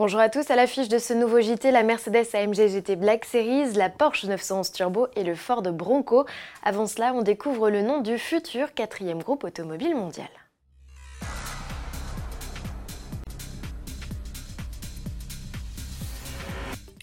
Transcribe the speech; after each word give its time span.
Bonjour 0.00 0.20
à 0.20 0.30
tous, 0.30 0.50
à 0.50 0.56
l'affiche 0.56 0.88
de 0.88 0.96
ce 0.96 1.12
nouveau 1.12 1.42
JT, 1.42 1.70
la 1.70 1.82
Mercedes 1.82 2.24
AMG 2.32 2.68
GT 2.68 2.96
Black 2.96 3.26
Series, 3.26 3.74
la 3.74 3.90
Porsche 3.90 4.24
911 4.24 4.72
Turbo 4.72 5.08
et 5.14 5.24
le 5.24 5.34
Ford 5.34 5.60
Bronco. 5.60 6.24
Avant 6.62 6.86
cela, 6.86 7.12
on 7.14 7.20
découvre 7.20 7.68
le 7.68 7.82
nom 7.82 8.00
du 8.00 8.16
futur 8.16 8.72
quatrième 8.72 9.18
groupe 9.18 9.44
automobile 9.44 9.94
mondial. 9.94 10.30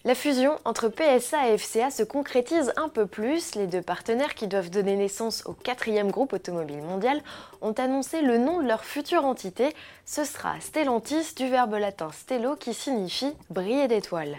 La 0.08 0.16
fusion 0.16 0.58
entre 0.64 0.88
PSA 0.88 1.50
et 1.50 1.58
FCA 1.58 1.92
se 1.92 2.02
concrétise 2.02 2.72
un 2.78 2.88
peu 2.88 3.08
plus. 3.08 3.56
Les 3.56 3.68
deux 3.68 3.82
partenaires 3.82 4.36
qui 4.36 4.48
doivent 4.48 4.70
donner 4.70 4.96
naissance 4.96 5.44
au 5.46 5.52
quatrième 5.52 6.12
groupe 6.12 6.32
automobile 6.32 6.82
mondial 6.82 7.20
ont 7.60 7.74
annoncé 7.74 8.22
le 8.22 8.38
nom 8.38 8.62
de 8.62 8.68
leur 8.70 8.86
future 8.86 9.26
entité. 9.26 9.76
Ce 10.06 10.24
sera 10.24 10.62
Stellantis 10.62 11.36
du 11.36 11.50
verbe 11.50 11.74
latin 11.74 12.10
stello 12.14 12.56
qui 12.56 12.74
signifie 12.74 13.34
briller 13.50 13.90
d'étoiles. 13.90 14.38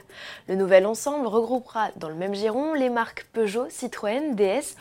Le 0.48 0.55
nouvel 0.55 0.87
ensemble 0.87 1.27
regroupera 1.27 1.91
dans 1.97 2.09
le 2.09 2.14
même 2.14 2.34
giron 2.34 2.73
les 2.73 2.89
marques 2.89 3.27
Peugeot, 3.34 3.69
Citroën, 3.69 4.34
DS, 4.37 4.75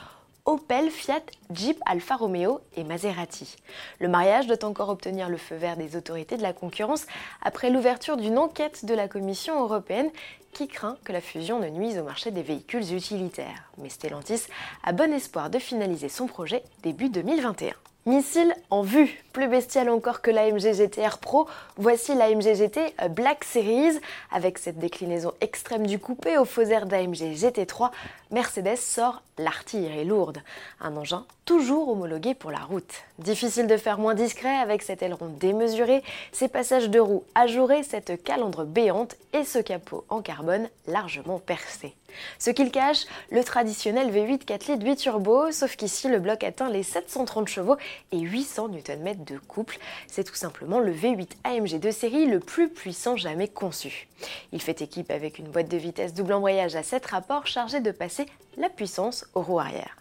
Opel, 0.47 0.89
Fiat, 0.89 1.23
Jeep, 1.51 1.77
Alfa 1.85 2.15
Romeo 2.15 2.61
et 2.77 2.85
Maserati. 2.85 3.57
Le 3.99 4.07
mariage 4.07 4.47
doit 4.47 4.63
encore 4.63 4.87
obtenir 4.87 5.27
le 5.27 5.35
feu 5.35 5.55
vert 5.55 5.75
des 5.75 5.97
autorités 5.97 6.37
de 6.37 6.41
la 6.41 6.53
concurrence 6.53 7.05
après 7.41 7.69
l'ouverture 7.69 8.15
d'une 8.15 8.37
enquête 8.37 8.85
de 8.85 8.93
la 8.93 9.09
Commission 9.09 9.61
européenne 9.61 10.09
qui 10.53 10.69
craint 10.69 10.95
que 11.03 11.11
la 11.11 11.19
fusion 11.19 11.59
ne 11.59 11.67
nuise 11.67 11.99
au 11.99 12.03
marché 12.03 12.31
des 12.31 12.43
véhicules 12.43 12.95
utilitaires. 12.95 13.69
Mais 13.77 13.89
Stellantis 13.89 14.43
a 14.85 14.93
bon 14.93 15.11
espoir 15.13 15.49
de 15.49 15.59
finaliser 15.59 16.07
son 16.07 16.27
projet 16.27 16.63
début 16.81 17.09
2021. 17.09 17.73
Missile 18.05 18.55
en 18.69 18.83
vue, 18.83 19.21
plus 19.33 19.49
bestial 19.49 19.89
encore 19.89 20.21
que 20.21 20.31
l'AMG 20.31 20.71
GTR 20.71 21.17
Pro, 21.17 21.49
voici 21.75 22.15
l'AMG 22.15 22.55
GT 22.55 22.95
Black 23.09 23.43
Series. 23.43 23.99
Avec 24.31 24.59
cette 24.59 24.77
déclinaison 24.77 25.33
extrême 25.41 25.85
du 25.85 25.99
coupé 25.99 26.37
au 26.37 26.45
faux 26.45 26.61
air 26.61 26.85
d'AMG 26.85 27.35
GT3, 27.35 27.91
Mercedes 28.31 28.77
sort 28.77 29.23
l'artillerie 29.37 30.05
lourde, 30.05 30.39
un 30.81 30.95
engin 30.97 31.25
toujours 31.45 31.89
homologué 31.89 32.33
pour 32.33 32.51
la 32.51 32.59
route. 32.59 32.93
Difficile 33.19 33.67
de 33.67 33.77
faire 33.77 33.99
moins 33.99 34.15
discret 34.15 34.57
avec 34.57 34.81
cet 34.81 35.01
aileron 35.01 35.29
démesuré, 35.39 36.03
ses 36.31 36.49
passages 36.49 36.89
de 36.89 36.99
roues 36.99 37.23
ajourés, 37.35 37.83
cette 37.83 38.21
calandre 38.23 38.65
béante 38.65 39.15
et 39.33 39.43
ce 39.43 39.59
capot 39.59 40.05
en 40.09 40.21
carbone 40.21 40.67
largement 40.87 41.39
percé. 41.39 41.95
Ce 42.39 42.49
qu'il 42.49 42.71
cache, 42.71 43.05
le 43.31 43.43
traditionnel 43.43 44.11
V8 44.11 44.39
4 44.39 44.67
litres 44.67 44.85
8 44.85 44.95
turbo, 44.95 45.51
sauf 45.51 45.75
qu'ici 45.75 46.07
le 46.07 46.19
bloc 46.19 46.43
atteint 46.43 46.69
les 46.69 46.83
730 46.83 47.47
chevaux 47.47 47.77
et 48.11 48.19
800 48.19 48.69
Nm 48.69 49.23
de 49.23 49.37
couple. 49.37 49.77
C'est 50.07 50.23
tout 50.23 50.35
simplement 50.35 50.79
le 50.79 50.91
V8 50.91 51.29
AMG 51.43 51.79
de 51.79 51.91
série 51.91 52.25
le 52.25 52.39
plus 52.39 52.69
puissant 52.69 53.15
jamais 53.15 53.47
conçu. 53.47 54.07
Il 54.51 54.61
fait 54.61 54.81
équipe 54.81 55.11
avec 55.11 55.39
une 55.39 55.47
boîte 55.47 55.69
de 55.69 55.77
vitesse 55.77 56.13
double 56.13 56.33
embrayage 56.33 56.75
à 56.75 56.83
7 56.83 57.05
rapports 57.05 57.47
chargée 57.47 57.81
de 57.81 57.91
passer 57.91 58.25
la 58.57 58.69
puissance 58.69 59.26
aux 59.33 59.41
roues 59.41 59.59
arrière. 59.59 59.97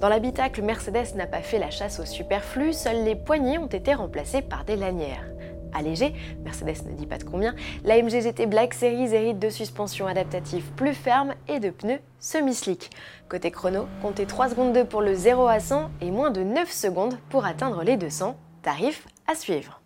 Dans 0.00 0.08
l'habitacle, 0.08 0.62
Mercedes 0.62 1.14
n'a 1.14 1.26
pas 1.26 1.42
fait 1.42 1.58
la 1.58 1.70
chasse 1.70 2.00
au 2.00 2.06
superflu, 2.06 2.72
seuls 2.72 3.04
les 3.04 3.16
poignées 3.16 3.58
ont 3.58 3.66
été 3.66 3.94
remplacés 3.94 4.42
par 4.42 4.64
des 4.64 4.76
lanières 4.76 5.28
allégé, 5.74 6.14
Mercedes 6.44 6.86
ne 6.86 6.94
dit 6.94 7.06
pas 7.06 7.18
de 7.18 7.24
combien, 7.24 7.54
la 7.84 8.00
MG 8.00 8.32
Black 8.46 8.74
Series 8.74 9.14
hérite 9.14 9.38
de 9.38 9.50
suspensions 9.50 10.06
adaptatives 10.06 10.70
plus 10.76 10.94
fermes 10.94 11.34
et 11.46 11.60
de 11.60 11.70
pneus 11.70 12.00
semi-slick. 12.18 12.90
Côté 13.28 13.50
chrono, 13.50 13.86
comptez 14.02 14.26
3 14.26 14.50
secondes 14.50 14.72
2 14.72 14.84
pour 14.84 15.02
le 15.02 15.14
0 15.14 15.46
à 15.46 15.60
100 15.60 15.90
et 16.00 16.10
moins 16.10 16.30
de 16.30 16.42
9 16.42 16.70
secondes 16.70 17.18
pour 17.30 17.44
atteindre 17.44 17.82
les 17.82 17.96
200. 17.96 18.36
Tarif 18.62 19.06
à 19.26 19.34
suivre. 19.34 19.80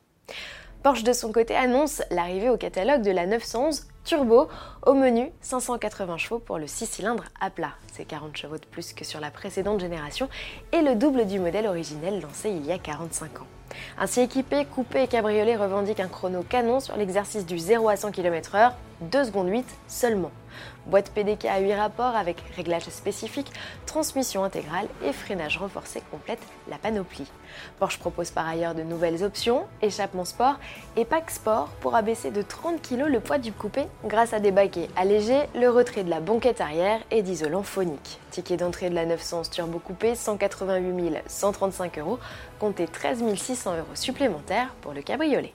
Porsche 0.83 1.05
de 1.05 1.13
son 1.13 1.31
côté 1.31 1.55
annonce 1.55 2.03
l'arrivée 2.11 2.49
au 2.49 2.57
catalogue 2.57 3.03
de 3.03 3.11
la 3.11 3.27
911 3.27 3.87
Turbo 4.05 4.49
au 4.85 4.95
menu 4.95 5.31
580 5.43 6.17
chevaux 6.17 6.39
pour 6.41 6.59
le 6.59 6.67
6 6.67 6.87
cylindres 6.87 7.25
à 7.41 7.51
plat. 7.51 7.75
C'est 7.93 8.05
40 8.05 8.37
chevaux 8.37 8.59
de 8.59 8.67
plus 8.67 8.93
que 8.93 9.05
sur 9.05 9.21
la 9.21 9.31
précédente 9.31 9.81
génération 9.81 10.29
et 10.73 10.83
le 10.83 10.97
double 10.97 11.27
du 11.27 11.39
modèle 11.39 11.67
originel 11.67 12.21
lancé 12.21 12.51
il 12.51 12.67
y 12.67 12.73
a 12.73 12.79
45 12.79 13.43
ans. 13.43 13.47
Ainsi 13.99 14.21
équipé, 14.21 14.65
Coupé 14.65 15.03
et 15.03 15.09
Cabriolet 15.09 15.57
revendiquent 15.57 16.01
un 16.01 16.09
chrono 16.09 16.43
canon 16.43 16.81
sur 16.81 16.97
l'exercice 16.97 17.47
du 17.47 17.59
0 17.59 17.89
à 17.89 17.97
100 17.97 18.11
km/h, 18.11 18.73
2 19.03 19.25
secondes 19.25 19.49
8 19.49 19.67
seulement. 19.89 20.31
Boîte 20.87 21.11
PDK 21.11 21.47
à 21.47 21.61
8 21.61 21.75
rapports 21.75 22.17
avec 22.17 22.43
réglage 22.57 22.89
spécifique, 22.89 23.53
transmission 23.87 24.45
intégrale 24.45 24.87
et 25.05 25.13
freinage 25.13 25.59
renforcé 25.59 26.03
complète 26.11 26.43
la 26.69 26.77
panoplie. 26.77 27.31
Porsche 27.79 27.99
propose 27.99 28.31
par 28.31 28.49
ailleurs 28.49 28.75
de 28.75 28.83
nouvelles 28.83 29.25
options, 29.25 29.65
échappement 29.81 30.25
sport 30.25 30.57
et 30.97 31.05
pack 31.05 31.31
sport 31.31 31.69
pour 31.81 31.95
abaisser 31.95 32.31
de 32.31 32.43
30 32.43 32.83
kg 32.83 33.07
le 33.07 33.21
poids 33.21 33.39
du 33.39 33.53
coupé 33.53 33.87
grâce 34.05 34.33
à 34.33 34.41
des 34.41 34.51
baquets 34.51 34.89
allégés, 34.97 35.43
le 35.55 35.69
retrait 35.69 36.05
de 36.05 36.11
la 36.11 36.21
banquette 36.21 36.61
arrière 36.61 37.01
et 37.11 37.23
d'isolant 37.23 37.63
phonique. 37.63 38.19
Ticket 38.33 38.57
d'entrée 38.57 38.89
de 38.89 38.95
la 38.95 39.05
911 39.05 39.51
Turbo 39.51 39.79
Coupé 39.79 40.15
188 40.15 41.23
135 41.27 41.99
euros, 41.99 42.19
comptez 42.59 42.87
13 42.87 43.23
600 43.37 43.77
euros 43.77 43.95
supplémentaires 43.95 44.75
pour 44.81 44.95
le 44.95 45.03
cabriolet. 45.03 45.53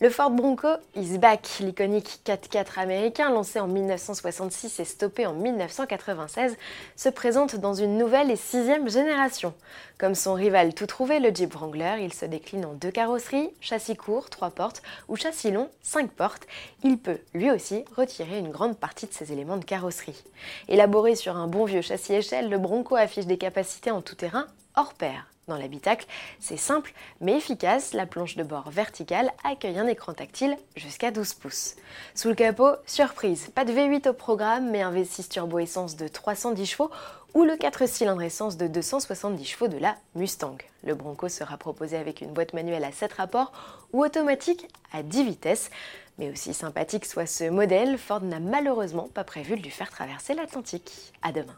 Le 0.00 0.10
Ford 0.10 0.30
Bronco 0.30 0.68
is 0.94 1.18
back. 1.18 1.46
L'iconique 1.60 2.20
4x4 2.24 2.78
américain, 2.78 3.30
lancé 3.30 3.60
en 3.60 3.66
1966 3.66 4.80
et 4.80 4.84
stoppé 4.84 5.26
en 5.26 5.32
1996, 5.32 6.56
se 6.96 7.08
présente 7.08 7.56
dans 7.56 7.74
une 7.74 7.98
nouvelle 7.98 8.30
et 8.30 8.36
sixième 8.36 8.88
génération. 8.88 9.54
Comme 9.98 10.14
son 10.14 10.34
rival 10.34 10.74
tout 10.74 10.86
trouvé, 10.86 11.20
le 11.20 11.34
Jeep 11.34 11.54
Wrangler, 11.54 11.96
il 12.00 12.12
se 12.12 12.26
décline 12.26 12.66
en 12.66 12.74
deux 12.74 12.90
carrosseries, 12.90 13.50
châssis 13.60 13.96
court, 13.96 14.28
3 14.28 14.50
portes, 14.50 14.82
ou 15.08 15.16
châssis 15.16 15.50
long, 15.50 15.70
5 15.82 16.10
portes. 16.10 16.46
Il 16.84 16.98
peut, 16.98 17.18
lui 17.34 17.50
aussi, 17.50 17.84
retirer 17.96 18.38
une 18.38 18.50
grande 18.50 18.78
partie 18.78 19.06
de 19.06 19.12
ses 19.12 19.32
éléments 19.32 19.56
de 19.56 19.64
carrosserie. 19.64 20.24
Élaboré 20.68 21.16
sur 21.16 21.36
un 21.36 21.46
bon 21.46 21.64
vieux 21.64 21.82
châssis 21.82 22.14
échelle, 22.14 22.50
le 22.50 22.58
Bronco 22.58 22.96
affiche 22.96 23.26
des 23.26 23.38
capacités 23.38 23.90
en 23.90 24.02
tout 24.02 24.14
terrain 24.14 24.46
hors 24.74 24.94
pair. 24.94 25.26
Dans 25.48 25.56
l'habitacle, 25.56 26.06
c'est 26.40 26.56
simple 26.56 26.92
mais 27.20 27.36
efficace, 27.36 27.92
la 27.92 28.04
planche 28.04 28.34
de 28.34 28.42
bord 28.42 28.68
verticale 28.70 29.30
accueille 29.44 29.78
un 29.78 29.86
écran 29.86 30.12
tactile 30.12 30.56
jusqu'à 30.74 31.12
12 31.12 31.34
pouces. 31.34 31.76
Sous 32.16 32.28
le 32.28 32.34
capot, 32.34 32.72
surprise, 32.84 33.48
pas 33.54 33.64
de 33.64 33.72
V8 33.72 34.08
au 34.08 34.12
programme 34.12 34.70
mais 34.72 34.82
un 34.82 34.92
V6 34.92 35.28
turbo 35.28 35.60
essence 35.60 35.94
de 35.94 36.08
310 36.08 36.66
chevaux 36.66 36.90
ou 37.34 37.44
le 37.44 37.56
4 37.56 37.86
cylindres 37.86 38.22
essence 38.22 38.56
de 38.56 38.66
270 38.66 39.44
chevaux 39.44 39.68
de 39.68 39.78
la 39.78 39.94
Mustang. 40.16 40.56
Le 40.82 40.96
Bronco 40.96 41.28
sera 41.28 41.56
proposé 41.58 41.96
avec 41.96 42.22
une 42.22 42.32
boîte 42.32 42.52
manuelle 42.52 42.82
à 42.82 42.90
7 42.90 43.12
rapports 43.12 43.52
ou 43.92 44.02
automatique 44.04 44.66
à 44.92 45.04
10 45.04 45.22
vitesses. 45.22 45.70
Mais 46.18 46.30
aussi 46.30 46.54
sympathique 46.54 47.04
soit 47.04 47.26
ce 47.26 47.50
modèle, 47.50 47.98
Ford 47.98 48.22
n'a 48.22 48.40
malheureusement 48.40 49.08
pas 49.14 49.22
prévu 49.22 49.56
de 49.56 49.62
lui 49.62 49.70
faire 49.70 49.90
traverser 49.90 50.34
l'Atlantique. 50.34 51.12
À 51.22 51.30
demain. 51.30 51.56